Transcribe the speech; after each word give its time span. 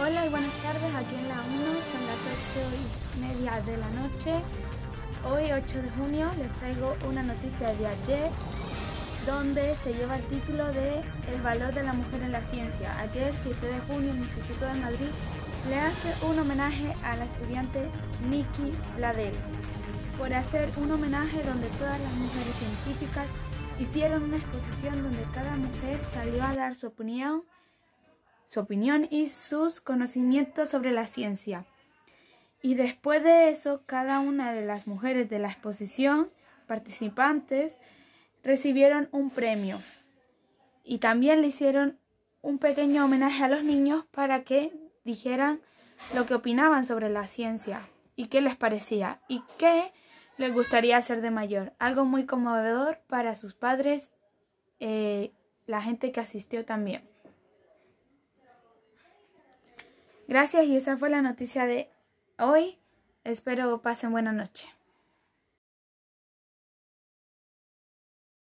Hola 0.00 0.26
y 0.26 0.28
buenas 0.28 0.54
tardes, 0.62 0.94
aquí 0.94 1.16
en 1.16 1.28
la 1.28 1.34
1 1.34 1.58
son 1.90 2.06
las 2.06 2.22
8 2.54 2.70
y 3.16 3.20
media 3.20 3.60
de 3.62 3.76
la 3.78 3.88
noche. 3.90 4.32
Hoy 5.24 5.50
8 5.50 5.82
de 5.82 5.90
junio 5.90 6.30
les 6.38 6.52
traigo 6.60 6.94
una 7.08 7.24
noticia 7.24 7.74
de 7.74 7.84
ayer 7.84 8.30
donde 9.26 9.74
se 9.78 9.92
lleva 9.92 10.14
el 10.14 10.22
título 10.28 10.68
de 10.68 11.00
El 11.32 11.42
valor 11.42 11.74
de 11.74 11.82
la 11.82 11.94
mujer 11.94 12.22
en 12.22 12.30
la 12.30 12.42
ciencia. 12.42 12.96
Ayer 13.00 13.34
7 13.42 13.66
de 13.66 13.80
junio 13.92 14.12
el 14.12 14.18
Instituto 14.18 14.66
de 14.66 14.74
Madrid 14.74 15.10
le 15.68 15.80
hace 15.80 16.14
un 16.24 16.38
homenaje 16.38 16.94
a 17.02 17.16
la 17.16 17.24
estudiante 17.24 17.90
Nikki 18.30 18.70
Bladel 18.98 19.34
por 20.16 20.32
hacer 20.32 20.70
un 20.76 20.92
homenaje 20.92 21.42
donde 21.42 21.66
todas 21.70 22.00
las 22.00 22.12
mujeres 22.12 22.54
científicas 22.54 23.26
hicieron 23.80 24.22
una 24.22 24.36
exposición 24.36 25.02
donde 25.02 25.24
cada 25.34 25.56
mujer 25.56 26.00
salió 26.14 26.44
a 26.44 26.54
dar 26.54 26.76
su 26.76 26.86
opinión 26.86 27.42
su 28.48 28.60
opinión 28.60 29.06
y 29.10 29.28
sus 29.28 29.82
conocimientos 29.82 30.70
sobre 30.70 30.90
la 30.90 31.06
ciencia. 31.06 31.66
Y 32.62 32.74
después 32.74 33.22
de 33.22 33.50
eso, 33.50 33.82
cada 33.84 34.20
una 34.20 34.52
de 34.52 34.64
las 34.64 34.86
mujeres 34.86 35.28
de 35.28 35.38
la 35.38 35.48
exposición 35.48 36.30
participantes 36.66 37.76
recibieron 38.42 39.08
un 39.12 39.28
premio. 39.30 39.78
Y 40.82 40.98
también 40.98 41.42
le 41.42 41.48
hicieron 41.48 41.98
un 42.40 42.58
pequeño 42.58 43.04
homenaje 43.04 43.44
a 43.44 43.48
los 43.48 43.64
niños 43.64 44.06
para 44.12 44.44
que 44.44 44.72
dijeran 45.04 45.60
lo 46.14 46.24
que 46.24 46.34
opinaban 46.34 46.86
sobre 46.86 47.10
la 47.10 47.26
ciencia 47.26 47.86
y 48.16 48.28
qué 48.28 48.40
les 48.40 48.56
parecía 48.56 49.20
y 49.28 49.42
qué 49.58 49.92
les 50.38 50.54
gustaría 50.54 50.96
hacer 50.96 51.20
de 51.20 51.30
mayor. 51.30 51.74
Algo 51.78 52.06
muy 52.06 52.24
conmovedor 52.24 53.00
para 53.08 53.34
sus 53.34 53.52
padres, 53.52 54.10
eh, 54.80 55.32
la 55.66 55.82
gente 55.82 56.12
que 56.12 56.20
asistió 56.20 56.64
también. 56.64 57.02
Gracias 60.28 60.66
y 60.66 60.76
esa 60.76 60.98
fue 60.98 61.08
la 61.08 61.22
noticia 61.22 61.64
de 61.64 61.90
hoy. 62.38 62.78
Espero 63.24 63.80
pasen 63.80 64.12
buena 64.12 64.30
noche. 64.30 64.68